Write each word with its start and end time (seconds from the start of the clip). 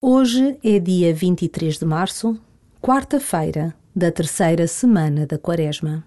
Hoje 0.00 0.56
é 0.62 0.78
dia 0.78 1.12
23 1.12 1.76
de 1.76 1.84
março, 1.84 2.40
quarta-feira 2.80 3.74
da 3.92 4.12
terceira 4.12 4.64
semana 4.68 5.26
da 5.26 5.36
Quaresma. 5.36 6.04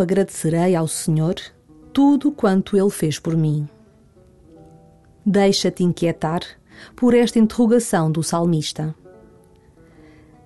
Agradecerei 0.00 0.74
ao 0.74 0.88
Senhor 0.88 1.34
tudo 1.92 2.32
quanto 2.32 2.76
Ele 2.76 2.90
fez 2.90 3.18
por 3.18 3.36
mim? 3.36 3.68
Deixa-te 5.26 5.84
inquietar 5.84 6.40
por 6.96 7.12
esta 7.12 7.38
interrogação 7.38 8.10
do 8.10 8.22
salmista. 8.22 8.94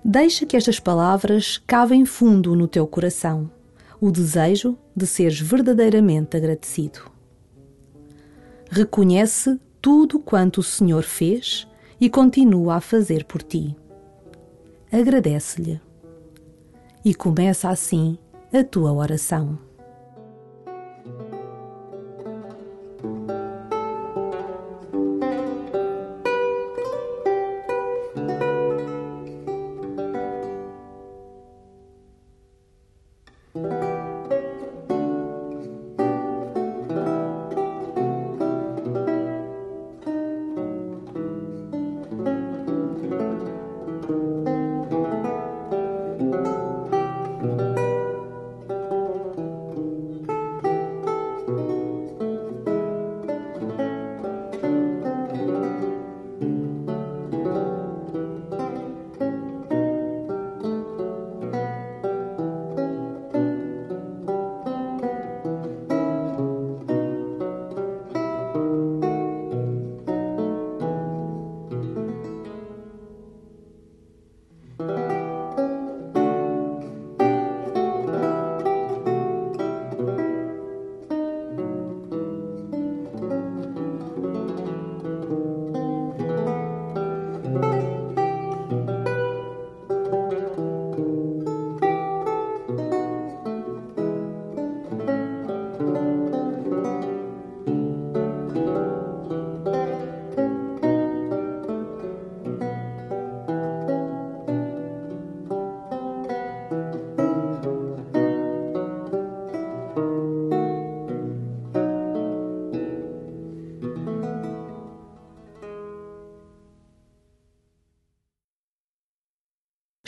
Deixa 0.03 0.45
que 0.45 0.57
estas 0.57 0.79
palavras 0.79 1.57
cavem 1.65 2.05
fundo 2.05 2.55
no 2.55 2.67
teu 2.67 2.85
coração 2.85 3.49
o 4.01 4.11
desejo 4.11 4.77
de 4.95 5.07
seres 5.07 5.39
verdadeiramente 5.39 6.35
agradecido. 6.35 7.09
Reconhece 8.69 9.59
tudo 9.81 10.19
quanto 10.19 10.57
o 10.57 10.63
Senhor 10.63 11.03
fez 11.03 11.65
e 11.99 12.09
continua 12.09 12.75
a 12.75 12.81
fazer 12.81 13.23
por 13.23 13.41
ti. 13.41 13.75
Agradece-lhe. 14.91 15.79
E 17.03 17.13
começa 17.13 17.69
assim 17.69 18.17
a 18.57 18.63
tua 18.63 18.93
oração. 18.93 19.64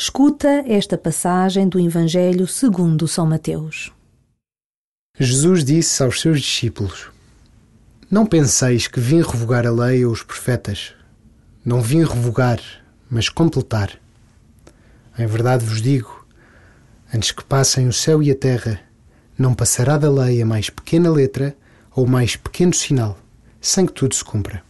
Escuta 0.07 0.63
esta 0.65 0.97
passagem 0.97 1.67
do 1.67 1.77
Evangelho 1.77 2.47
segundo 2.47 3.09
São 3.09 3.25
Mateus. 3.25 3.91
Jesus 5.19 5.65
disse 5.65 6.01
aos 6.01 6.21
seus 6.21 6.39
discípulos: 6.39 7.09
Não 8.09 8.25
penseis 8.25 8.87
que 8.87 9.01
vim 9.01 9.17
revogar 9.17 9.67
a 9.67 9.69
lei 9.69 10.05
ou 10.05 10.13
os 10.13 10.23
profetas. 10.23 10.93
Não 11.63 11.81
vim 11.81 12.05
revogar, 12.05 12.61
mas 13.11 13.27
completar. 13.27 13.99
Em 15.19 15.27
verdade 15.27 15.65
vos 15.65 15.81
digo: 15.81 16.25
antes 17.13 17.31
que 17.31 17.43
passem 17.43 17.85
o 17.85 17.93
céu 17.93 18.23
e 18.23 18.31
a 18.31 18.35
terra, 18.35 18.79
não 19.37 19.53
passará 19.53 19.97
da 19.97 20.09
lei 20.09 20.41
a 20.41 20.45
mais 20.45 20.69
pequena 20.69 21.11
letra 21.11 21.53
ou 21.93 22.07
mais 22.07 22.37
pequeno 22.37 22.73
sinal, 22.73 23.19
sem 23.59 23.85
que 23.85 23.91
tudo 23.91 24.15
se 24.15 24.23
cumpra. 24.23 24.63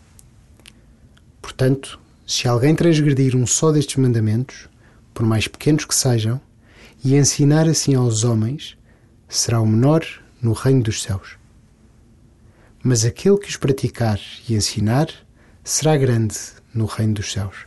Portanto, 1.40 2.00
se 2.26 2.48
alguém 2.48 2.74
transgredir 2.74 3.36
um 3.36 3.46
só 3.46 3.72
destes 3.72 3.98
mandamentos, 3.98 4.68
por 5.18 5.26
mais 5.26 5.48
pequenos 5.48 5.84
que 5.84 5.96
sejam, 5.96 6.40
e 7.04 7.16
ensinar 7.16 7.68
assim 7.68 7.96
aos 7.96 8.24
homens, 8.24 8.78
será 9.28 9.60
o 9.60 9.66
menor 9.66 10.06
no 10.40 10.54
reino 10.54 10.84
dos 10.84 11.02
céus. 11.02 11.38
Mas 12.84 13.04
aquele 13.04 13.40
que 13.40 13.50
os 13.50 13.58
praticar 13.58 14.20
e 14.48 14.54
ensinar 14.54 15.10
será 15.64 15.98
grande 15.98 16.38
no 16.72 16.86
reino 16.86 17.16
dos 17.16 17.32
céus. 17.32 17.66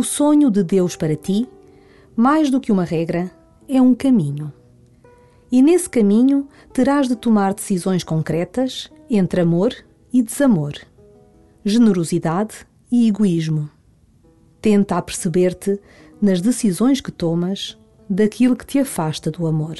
O 0.00 0.02
sonho 0.02 0.50
de 0.50 0.62
Deus 0.62 0.96
para 0.96 1.14
ti, 1.14 1.46
mais 2.16 2.48
do 2.50 2.58
que 2.58 2.72
uma 2.72 2.84
regra, 2.84 3.30
é 3.68 3.82
um 3.82 3.94
caminho. 3.94 4.50
E 5.52 5.60
nesse 5.60 5.90
caminho 5.90 6.48
terás 6.72 7.06
de 7.06 7.14
tomar 7.14 7.52
decisões 7.52 8.02
concretas 8.02 8.90
entre 9.10 9.42
amor 9.42 9.74
e 10.10 10.22
desamor, 10.22 10.72
generosidade 11.62 12.66
e 12.90 13.08
egoísmo. 13.08 13.68
Tenta 14.62 14.96
aperceber-te 14.96 15.78
nas 16.18 16.40
decisões 16.40 17.02
que 17.02 17.12
tomas 17.12 17.78
daquilo 18.08 18.56
que 18.56 18.64
te 18.64 18.78
afasta 18.78 19.30
do 19.30 19.46
amor. 19.46 19.76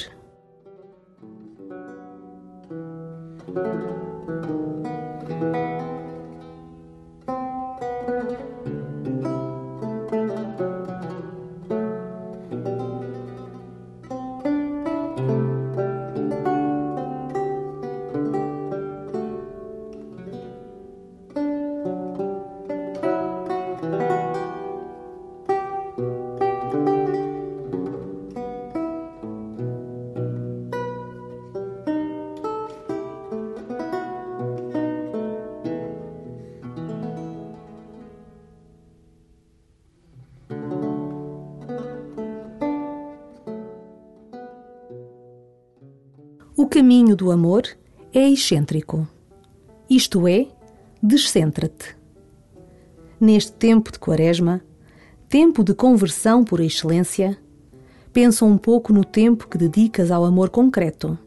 O 46.55 46.67
caminho 46.67 47.15
do 47.15 47.31
amor 47.31 47.63
é 48.13 48.29
excêntrico, 48.29 49.07
isto 49.89 50.27
é, 50.27 50.47
descentra-te. 51.01 51.95
Neste 53.19 53.53
tempo 53.53 53.89
de 53.89 53.97
Quaresma, 53.97 54.61
tempo 55.29 55.63
de 55.63 55.73
conversão 55.73 56.43
por 56.43 56.59
excelência, 56.59 57.37
pensa 58.11 58.43
um 58.43 58.57
pouco 58.57 58.91
no 58.91 59.05
tempo 59.05 59.47
que 59.47 59.57
dedicas 59.57 60.11
ao 60.11 60.25
amor 60.25 60.49
concreto, 60.49 61.17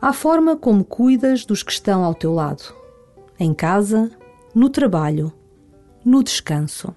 à 0.00 0.12
forma 0.12 0.56
como 0.56 0.84
cuidas 0.84 1.44
dos 1.44 1.62
que 1.62 1.70
estão 1.70 2.02
ao 2.02 2.12
teu 2.12 2.34
lado, 2.34 2.74
em 3.38 3.54
casa, 3.54 4.10
no 4.52 4.68
trabalho, 4.68 5.32
no 6.04 6.20
descanso. 6.20 6.92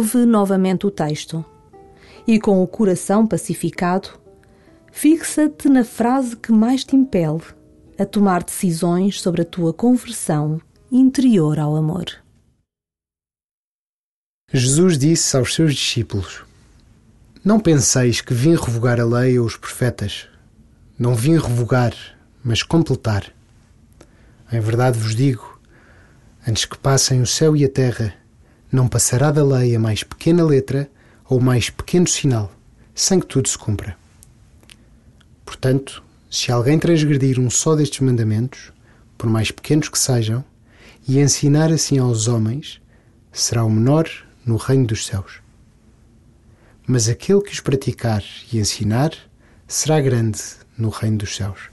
Ouve 0.00 0.26
novamente 0.26 0.86
o 0.86 0.90
texto 0.90 1.44
e, 2.26 2.40
com 2.40 2.62
o 2.62 2.66
coração 2.66 3.26
pacificado, 3.26 4.08
fixa-te 4.90 5.68
na 5.68 5.84
frase 5.84 6.36
que 6.36 6.50
mais 6.50 6.84
te 6.84 6.96
impele 6.96 7.42
a 7.98 8.04
tomar 8.04 8.42
decisões 8.42 9.20
sobre 9.20 9.42
a 9.42 9.44
tua 9.44 9.72
conversão 9.72 10.60
interior 10.90 11.58
ao 11.58 11.76
amor. 11.76 12.06
Jesus 14.52 14.98
disse 14.98 15.36
aos 15.36 15.54
seus 15.54 15.76
discípulos: 15.76 16.42
Não 17.44 17.60
penseis 17.60 18.20
que 18.20 18.34
vim 18.34 18.56
revogar 18.56 18.98
a 18.98 19.04
lei 19.04 19.38
ou 19.38 19.46
os 19.46 19.56
profetas. 19.56 20.26
Não 20.98 21.14
vim 21.14 21.38
revogar, 21.38 21.94
mas 22.42 22.64
completar. 22.64 23.32
Em 24.52 24.58
verdade 24.58 24.98
vos 24.98 25.14
digo: 25.14 25.60
antes 26.44 26.64
que 26.64 26.76
passem 26.76 27.22
o 27.22 27.26
céu 27.28 27.56
e 27.56 27.64
a 27.64 27.68
terra, 27.68 28.12
não 28.72 28.88
passará 28.88 29.30
da 29.30 29.44
lei 29.44 29.76
a 29.76 29.78
mais 29.78 30.02
pequena 30.02 30.44
letra 30.44 30.90
ou 31.28 31.38
mais 31.38 31.70
pequeno 31.70 32.08
sinal, 32.08 32.52
sem 32.92 33.20
que 33.20 33.26
tudo 33.26 33.48
se 33.48 33.56
cumpra. 33.56 33.96
Portanto, 35.44 36.02
se 36.28 36.50
alguém 36.50 36.76
transgredir 36.76 37.38
um 37.38 37.50
só 37.50 37.76
destes 37.76 38.00
mandamentos, 38.00 38.72
por 39.16 39.30
mais 39.30 39.52
pequenos 39.52 39.88
que 39.88 39.98
sejam, 39.98 40.44
e 41.06 41.20
ensinar 41.20 41.70
assim 41.70 41.98
aos 41.98 42.26
homens, 42.26 42.80
será 43.32 43.64
o 43.64 43.70
menor 43.70 44.10
no 44.44 44.56
reino 44.56 44.86
dos 44.86 45.06
céus. 45.06 45.42
Mas 46.86 47.08
aquele 47.08 47.42
que 47.42 47.52
os 47.52 47.60
praticar 47.60 48.22
e 48.52 48.58
ensinar 48.58 49.12
será 49.66 50.00
grande 50.00 50.40
no 50.76 50.88
reino 50.88 51.18
dos 51.18 51.36
céus. 51.36 51.70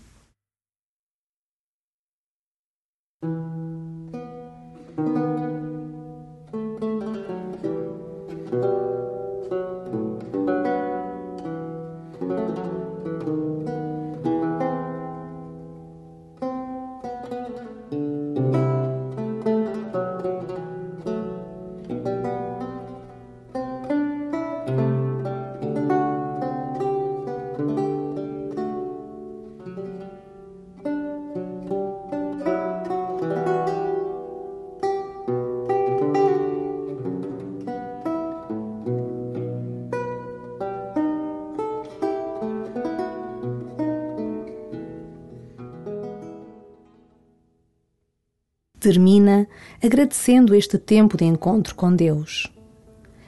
Termina 48.88 49.46
agradecendo 49.84 50.56
este 50.56 50.78
tempo 50.78 51.18
de 51.18 51.26
encontro 51.26 51.76
com 51.76 51.94
Deus. 51.94 52.50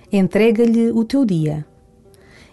Entrega-lhe 0.09 0.89
o 0.89 1.03
teu 1.03 1.25
dia 1.25 1.65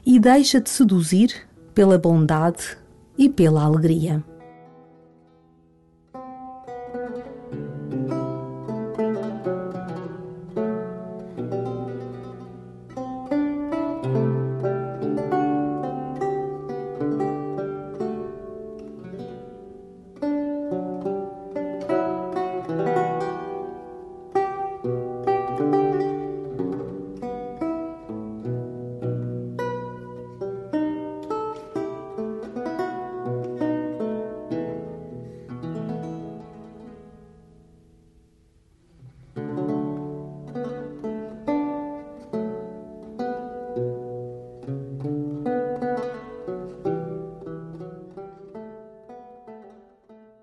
e 0.04 0.18
deixa-te 0.18 0.68
seduzir 0.68 1.46
pela 1.72 1.98
bondade 1.98 2.76
e 3.16 3.28
pela 3.28 3.62
alegria. 3.62 4.25